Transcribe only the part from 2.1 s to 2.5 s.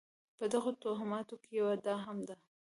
ده.